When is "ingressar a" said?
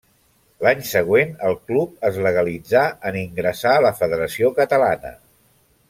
3.25-3.85